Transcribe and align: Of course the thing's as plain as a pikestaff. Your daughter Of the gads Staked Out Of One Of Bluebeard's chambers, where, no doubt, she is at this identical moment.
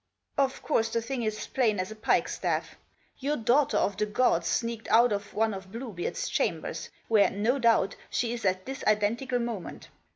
Of 0.35 0.63
course 0.63 0.89
the 0.89 0.99
thing's 0.99 1.35
as 1.35 1.45
plain 1.45 1.79
as 1.79 1.91
a 1.91 1.95
pikestaff. 1.95 2.75
Your 3.19 3.37
daughter 3.37 3.77
Of 3.77 3.97
the 3.97 4.07
gads 4.07 4.47
Staked 4.47 4.87
Out 4.87 5.11
Of 5.13 5.35
One 5.35 5.53
Of 5.53 5.71
Bluebeard's 5.71 6.27
chambers, 6.27 6.89
where, 7.07 7.29
no 7.29 7.59
doubt, 7.59 7.95
she 8.09 8.33
is 8.33 8.43
at 8.43 8.65
this 8.65 8.83
identical 8.87 9.37
moment. 9.37 9.89